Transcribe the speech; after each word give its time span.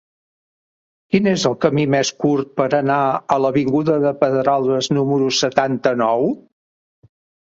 Quin 1.15 1.27
és 1.31 1.43
el 1.49 1.57
camí 1.65 1.83
més 1.95 2.11
curt 2.23 2.49
per 2.61 2.67
anar 2.77 2.97
a 3.35 3.37
l'avinguda 3.45 3.99
de 4.07 4.15
Pedralbes 4.25 4.91
número 4.99 5.29
setanta-nou? 5.43 6.27